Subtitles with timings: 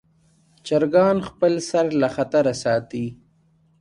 [0.65, 3.05] چرګان خپل سر له خطره ساتي.